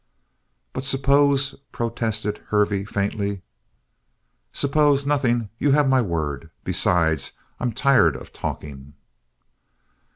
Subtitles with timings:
[0.73, 3.43] "But suppose" protested Hervey faintly.
[4.51, 5.49] "Suppose nothing.
[5.59, 6.49] You have my word.
[6.63, 8.95] Besides, I'm tired of talking!"